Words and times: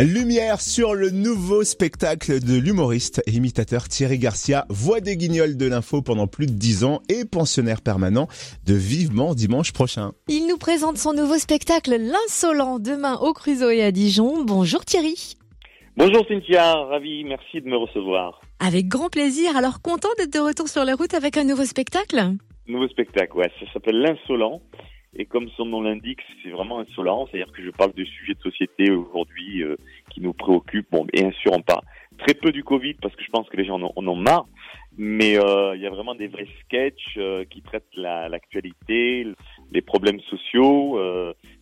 Lumière 0.00 0.60
sur 0.60 0.94
le 0.94 1.10
nouveau 1.10 1.64
spectacle 1.64 2.40
de 2.40 2.58
l'humoriste 2.58 3.22
et 3.26 3.32
imitateur 3.32 3.88
Thierry 3.88 4.18
Garcia, 4.18 4.64
voix 4.68 5.00
des 5.00 5.16
guignols 5.16 5.56
de 5.56 5.66
l'info 5.66 6.02
pendant 6.02 6.26
plus 6.26 6.46
de 6.46 6.52
10 6.52 6.84
ans 6.84 7.00
et 7.08 7.24
pensionnaire 7.24 7.82
permanent 7.82 8.26
de 8.66 8.74
Vivement 8.74 9.34
dimanche 9.34 9.72
prochain. 9.72 10.12
Il 10.28 10.46
nous 10.48 10.56
présente 10.56 10.96
son 10.96 11.12
nouveau 11.12 11.36
spectacle 11.36 11.96
L'insolent 11.96 12.78
demain 12.78 13.16
au 13.18 13.32
Crusoe 13.32 13.70
et 13.70 13.82
à 13.82 13.92
Dijon. 13.92 14.44
Bonjour 14.44 14.84
Thierry. 14.84 15.36
Bonjour 15.96 16.24
Cynthia, 16.26 16.74
ravi, 16.74 17.24
merci 17.24 17.60
de 17.60 17.68
me 17.68 17.76
recevoir. 17.76 18.40
Avec 18.60 18.88
grand 18.88 19.10
plaisir. 19.10 19.56
Alors 19.56 19.82
content 19.82 20.08
d'être 20.16 20.32
de 20.32 20.38
retour 20.38 20.68
sur 20.68 20.84
les 20.84 20.94
routes 20.94 21.14
avec 21.14 21.36
un 21.36 21.44
nouveau 21.44 21.64
spectacle? 21.64 22.18
Nouveau 22.66 22.88
spectacle, 22.88 23.36
ouais, 23.36 23.50
ça 23.60 23.72
s'appelle 23.72 24.00
L'insolent. 24.00 24.62
Et 25.14 25.26
comme 25.26 25.48
son 25.56 25.66
nom 25.66 25.82
l'indique, 25.82 26.20
c'est 26.42 26.50
vraiment 26.50 26.80
insolent, 26.80 27.26
c'est-à-dire 27.26 27.52
que 27.52 27.62
je 27.62 27.70
parle 27.70 27.92
de 27.92 28.04
sujets 28.04 28.32
de 28.32 28.40
société 28.40 28.90
aujourd'hui 28.90 29.62
euh, 29.62 29.76
qui 30.10 30.22
nous 30.22 30.32
préoccupent. 30.32 30.90
Bon, 30.90 31.04
bien 31.12 31.30
sûr, 31.32 31.52
on 31.52 31.60
parle 31.60 31.82
très 32.16 32.32
peu 32.32 32.50
du 32.50 32.64
Covid 32.64 32.94
parce 32.94 33.14
que 33.14 33.22
je 33.22 33.30
pense 33.30 33.46
que 33.50 33.56
les 33.58 33.66
gens 33.66 33.74
en 33.74 33.82
ont, 33.82 33.92
en 33.96 34.06
ont 34.06 34.16
marre, 34.16 34.46
mais 34.96 35.38
euh, 35.38 35.76
il 35.76 35.82
y 35.82 35.86
a 35.86 35.90
vraiment 35.90 36.14
des 36.14 36.28
vrais 36.28 36.46
sketchs 36.64 37.16
euh, 37.18 37.44
qui 37.44 37.60
traitent 37.60 37.84
l'actualité, 37.94 39.26
les 39.70 39.82
problèmes 39.82 40.20
sociaux, 40.30 40.98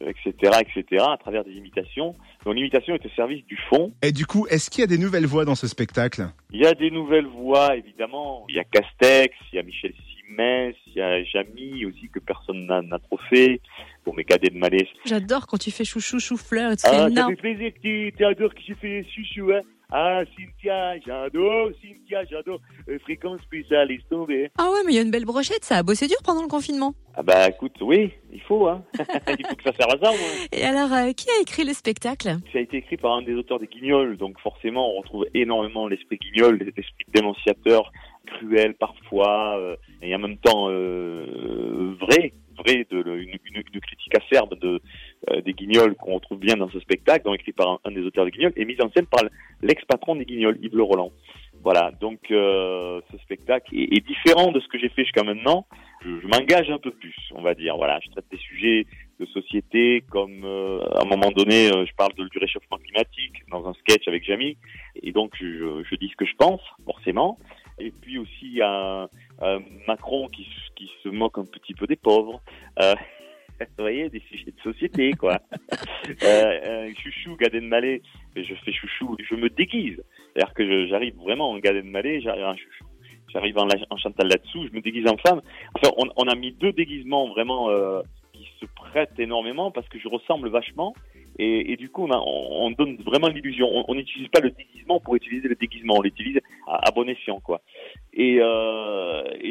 etc., 0.00 0.60
etc., 0.60 1.04
à 1.08 1.16
travers 1.16 1.44
des 1.44 1.52
imitations. 1.52 2.14
Donc 2.44 2.54
l'imitation 2.54 2.94
est 2.94 3.06
au 3.06 3.10
service 3.10 3.44
du 3.46 3.56
fond. 3.70 3.92
Et 4.02 4.12
du 4.12 4.26
coup, 4.26 4.46
est-ce 4.48 4.68
qu'il 4.68 4.82
y 4.82 4.84
a 4.84 4.88
des 4.88 4.98
nouvelles 4.98 5.26
voix 5.26 5.46
dans 5.46 5.54
ce 5.54 5.68
spectacle? 5.68 6.28
Il 6.52 6.60
y 6.60 6.66
a 6.66 6.74
des 6.74 6.90
nouvelles 6.90 7.26
voix, 7.26 7.76
évidemment. 7.76 8.44
Il 8.50 8.56
y 8.56 8.58
a 8.58 8.64
Castex, 8.64 9.34
il 9.52 9.56
y 9.56 9.58
a 9.58 9.62
Michel 9.62 9.94
Simès, 10.28 10.74
il 10.86 10.94
y 10.94 11.00
a 11.00 11.22
Jamy 11.24 11.86
aussi 11.86 12.08
que 12.12 12.18
personne 12.20 12.66
n'a 12.66 12.98
trop 12.98 13.18
fait. 13.30 13.60
Bon, 14.04 14.12
mais 14.16 14.24
Cadet 14.24 14.50
de 14.50 14.58
Malais. 14.58 14.86
J'adore 15.04 15.46
quand 15.46 15.58
tu 15.58 15.70
fais 15.70 15.84
chouchou, 15.84 16.20
chou-fleur. 16.20 16.72
Ah, 16.84 17.08
ça 17.08 17.26
fait 17.28 17.36
plaisir 17.36 17.72
que 17.74 17.80
tu, 17.80 18.12
tu 18.16 18.24
adores 18.24 18.54
que 18.54 18.60
j'ai 18.66 18.74
fait 18.74 19.04
chouchou, 19.14 19.52
hein. 19.52 19.62
Ah, 19.90 20.20
Cynthia, 20.36 20.98
j'adore, 21.00 21.70
Cynthia, 21.80 22.22
j'adore. 22.30 22.60
Euh, 22.90 22.98
fréquence 22.98 23.40
spéciale, 23.40 23.88
laisse 23.88 24.06
tomber. 24.10 24.50
Ah 24.58 24.70
ouais, 24.70 24.80
mais 24.84 24.92
il 24.92 24.96
y 24.96 24.98
a 24.98 25.02
une 25.02 25.10
belle 25.10 25.24
brochette, 25.24 25.64
ça 25.64 25.78
a 25.78 25.82
bossé 25.82 26.06
dur 26.06 26.18
pendant 26.22 26.42
le 26.42 26.48
confinement. 26.48 26.92
Ah 27.14 27.22
bah 27.22 27.48
écoute, 27.48 27.76
oui, 27.80 28.12
il 28.30 28.42
faut, 28.42 28.68
hein. 28.68 28.84
il 29.38 29.46
faut 29.46 29.56
que 29.56 29.62
ça 29.62 29.72
serve 29.72 29.94
à 29.94 30.04
ça, 30.04 30.10
moi. 30.10 30.28
Et 30.52 30.62
alors, 30.62 30.92
euh, 30.92 31.12
qui 31.12 31.30
a 31.30 31.40
écrit 31.40 31.64
le 31.64 31.72
spectacle? 31.72 32.36
Ça 32.52 32.58
a 32.58 32.60
été 32.60 32.76
écrit 32.76 32.98
par 32.98 33.12
un 33.12 33.22
des 33.22 33.32
auteurs 33.34 33.58
des 33.58 33.66
Guignols, 33.66 34.18
donc 34.18 34.38
forcément, 34.40 34.94
on 34.94 35.00
retrouve 35.00 35.26
énormément 35.32 35.88
l'esprit 35.88 36.18
Guignol, 36.18 36.58
l'esprit 36.58 37.06
dénonciateur, 37.14 37.90
cruel 38.26 38.74
parfois, 38.74 39.57
même 40.44 40.54
euh, 40.68 41.94
vrai, 42.00 42.32
vrai, 42.56 42.86
de, 42.90 42.98
une, 42.98 43.30
une, 43.44 43.62
une, 43.72 43.80
critique 43.80 44.14
acerbe 44.16 44.58
de, 44.58 44.80
euh, 45.30 45.40
des 45.42 45.52
Guignols 45.52 45.94
qu'on 45.96 46.14
retrouve 46.14 46.38
bien 46.38 46.56
dans 46.56 46.68
ce 46.70 46.80
spectacle, 46.80 47.24
donc 47.24 47.36
écrit 47.36 47.52
par 47.52 47.68
un, 47.68 47.78
un 47.84 47.90
des 47.90 48.02
auteurs 48.02 48.24
des 48.24 48.30
Guignols, 48.30 48.52
et 48.56 48.64
mis 48.64 48.80
en 48.80 48.90
scène 48.90 49.06
par 49.06 49.22
l'ex-patron 49.62 50.16
des 50.16 50.24
Guignols, 50.24 50.58
Yves 50.62 50.76
Le 50.76 50.82
Roland. 50.82 51.12
Voilà, 51.62 51.90
donc 52.00 52.30
euh, 52.30 53.00
ce 53.10 53.18
spectacle 53.18 53.74
est, 53.74 53.96
est, 53.96 54.06
différent 54.06 54.52
de 54.52 54.60
ce 54.60 54.68
que 54.68 54.78
j'ai 54.78 54.88
fait 54.90 55.02
jusqu'à 55.02 55.24
maintenant. 55.24 55.66
Je, 56.04 56.20
je 56.20 56.26
m'engage 56.28 56.70
un 56.70 56.78
peu 56.78 56.92
plus, 56.92 57.14
on 57.34 57.42
va 57.42 57.54
dire. 57.54 57.76
Voilà, 57.76 57.98
je 58.04 58.10
traite 58.10 58.26
des 58.30 58.38
sujets 58.38 58.86
de 59.18 59.26
société 59.26 60.04
comme 60.10 60.44
euh, 60.44 60.80
à 60.94 61.02
un 61.02 61.08
moment 61.08 61.30
donné, 61.30 61.68
euh, 61.72 61.84
je 61.84 61.94
parle 61.96 62.14
de, 62.14 62.28
du 62.28 62.38
réchauffement 62.38 62.78
climatique 62.78 63.42
dans 63.50 63.66
un 63.66 63.74
sketch 63.74 64.06
avec 64.06 64.24
Jamie, 64.24 64.56
et 65.02 65.10
donc 65.10 65.32
je, 65.40 65.82
je 65.82 65.94
dis 65.96 66.08
ce 66.08 66.16
que 66.16 66.26
je 66.26 66.34
pense, 66.38 66.60
forcément. 66.84 67.38
Et 67.80 67.90
puis 67.90 68.18
aussi 68.18 68.42
il 68.42 68.54
y 68.54 68.62
Macron 69.86 70.28
qui, 70.28 70.46
qui 70.76 70.90
se 71.02 71.08
moque 71.08 71.38
un 71.38 71.44
petit 71.44 71.74
peu 71.74 71.86
des 71.86 71.96
pauvres. 71.96 72.40
Euh, 72.80 72.94
vous 73.60 73.66
voyez, 73.84 74.08
des 74.08 74.22
sujets 74.30 74.52
de 74.52 74.60
société, 74.62 75.12
quoi. 75.12 75.40
euh, 76.22 76.90
chouchou, 77.02 77.36
Gad 77.36 77.54
Malais, 77.62 78.02
je 78.36 78.54
fais 78.64 78.72
chouchou, 78.72 79.16
je 79.28 79.34
me 79.34 79.48
déguise. 79.48 80.02
C'est-à-dire 80.32 80.54
que 80.54 80.86
j'arrive 80.86 81.16
vraiment 81.16 81.50
en 81.50 81.58
Gad 81.58 81.84
Malais, 81.84 82.20
j'arrive 82.20 82.44
en 82.44 82.56
chouchou. 82.56 82.84
J'arrive 83.32 83.58
en, 83.58 83.68
en 83.90 83.96
Chantal 83.98 84.28
là-dessous, 84.28 84.68
je 84.68 84.72
me 84.74 84.80
déguise 84.80 85.06
en 85.06 85.16
femme. 85.18 85.42
Enfin, 85.74 85.92
on, 85.98 86.08
on 86.16 86.28
a 86.28 86.34
mis 86.34 86.52
deux 86.52 86.72
déguisements 86.72 87.28
vraiment 87.28 87.68
euh, 87.68 88.00
qui 88.32 88.48
se 88.58 88.66
prêtent 88.74 89.18
énormément 89.18 89.70
parce 89.70 89.88
que 89.88 89.98
je 89.98 90.08
ressemble 90.08 90.48
vachement. 90.48 90.94
Et, 91.38 91.72
et 91.72 91.76
du 91.76 91.88
coup, 91.88 92.04
on, 92.04 92.10
a, 92.10 92.18
on, 92.18 92.70
donne 92.70 92.96
vraiment 92.96 93.28
l'illusion. 93.28 93.68
On 93.88 93.94
n'utilise 93.94 94.28
pas 94.28 94.40
le 94.40 94.50
déguisement 94.50 94.98
pour 94.98 95.14
utiliser 95.14 95.46
le 95.46 95.54
déguisement, 95.54 95.94
on 95.98 96.02
l'utilise 96.02 96.40
à, 96.66 96.88
à, 96.88 96.90
bon 96.90 97.08
escient, 97.08 97.38
quoi. 97.40 97.60
Et, 98.12 98.38
euh, 98.40 99.07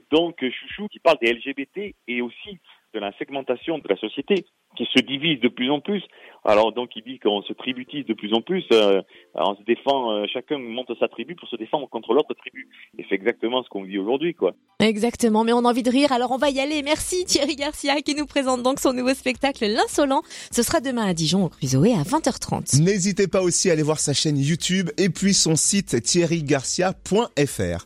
et 0.00 0.02
donc, 0.10 0.36
Chouchou 0.40 0.88
qui 0.88 0.98
parle 0.98 1.18
des 1.20 1.32
LGBT 1.32 1.94
et 2.08 2.22
aussi 2.22 2.58
de 2.94 2.98
la 2.98 3.12
segmentation 3.18 3.78
de 3.78 3.88
la 3.88 3.96
société 3.96 4.46
qui 4.76 4.86
se 4.94 5.00
divise 5.00 5.40
de 5.40 5.48
plus 5.48 5.70
en 5.70 5.80
plus. 5.80 6.02
Alors 6.44 6.72
donc 6.72 6.90
il 6.96 7.02
dit 7.02 7.18
qu'on 7.18 7.42
se 7.42 7.52
tributise 7.52 8.06
de 8.06 8.14
plus 8.14 8.32
en 8.32 8.40
plus, 8.40 8.64
euh, 8.72 9.02
on 9.34 9.54
se 9.54 9.62
défend, 9.64 10.12
euh, 10.12 10.24
chacun 10.32 10.58
monte 10.58 10.90
sa 10.98 11.08
tribu 11.08 11.34
pour 11.34 11.48
se 11.48 11.56
défendre 11.56 11.88
contre 11.88 12.14
l'autre 12.14 12.34
tribu. 12.34 12.68
Et 12.98 13.04
c'est 13.08 13.14
exactement 13.14 13.62
ce 13.62 13.68
qu'on 13.68 13.82
vit 13.82 13.98
aujourd'hui, 13.98 14.34
quoi. 14.34 14.54
Exactement, 14.80 15.44
mais 15.44 15.52
on 15.52 15.64
a 15.64 15.68
envie 15.68 15.82
de 15.82 15.90
rire, 15.90 16.12
alors 16.12 16.30
on 16.30 16.38
va 16.38 16.50
y 16.50 16.60
aller. 16.60 16.82
Merci 16.82 17.24
Thierry 17.26 17.56
Garcia 17.56 18.00
qui 18.00 18.14
nous 18.14 18.26
présente 18.26 18.62
donc 18.62 18.80
son 18.80 18.92
nouveau 18.92 19.14
spectacle 19.14 19.66
L'Insolent. 19.66 20.22
Ce 20.50 20.62
sera 20.62 20.80
demain 20.80 21.06
à 21.06 21.14
Dijon 21.14 21.44
au 21.44 21.48
Crusoe 21.48 21.92
à 21.92 22.02
20h30. 22.02 22.82
N'hésitez 22.82 23.28
pas 23.28 23.42
aussi 23.42 23.70
à 23.70 23.74
aller 23.74 23.82
voir 23.82 23.98
sa 23.98 24.14
chaîne 24.14 24.38
YouTube 24.38 24.88
et 24.98 25.10
puis 25.10 25.34
son 25.34 25.56
site 25.56 26.02
thierrygarcia.fr. 26.02 27.78